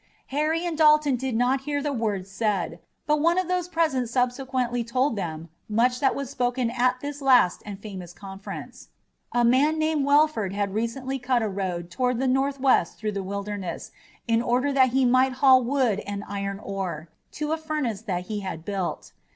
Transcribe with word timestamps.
Harry 0.33 0.65
and 0.65 0.79
Dalton 0.79 1.15
did 1.15 1.35
not 1.35 1.61
hear 1.61 1.79
the 1.79 1.93
words 1.93 2.27
said, 2.27 2.79
but 3.05 3.19
one 3.21 3.37
of 3.37 3.47
those 3.47 3.67
present 3.67 4.09
subsequently 4.09 4.83
told 4.83 5.15
them 5.15 5.47
much 5.69 5.99
that 5.99 6.15
was 6.15 6.27
spoken 6.27 6.71
at 6.71 7.01
this 7.01 7.21
last 7.21 7.61
and 7.67 7.79
famous 7.79 8.11
conference. 8.11 8.87
A 9.31 9.45
man 9.45 9.77
named 9.77 10.03
Welford 10.03 10.53
had 10.53 10.73
recently 10.73 11.19
cut 11.19 11.43
a 11.43 11.47
road 11.47 11.91
toward 11.91 12.17
the 12.17 12.27
northwest 12.27 12.97
through 12.97 13.11
the 13.11 13.21
Wilderness 13.21 13.91
in 14.27 14.41
order 14.41 14.73
that 14.73 14.89
he 14.89 15.05
might 15.05 15.33
haul 15.33 15.61
wood 15.63 15.99
and 16.07 16.23
iron 16.27 16.57
ore 16.57 17.09
to 17.33 17.51
a 17.51 17.57
furnace 17.59 18.01
that 18.01 18.23
he 18.23 18.39
had 18.39 18.65
built. 18.65 19.11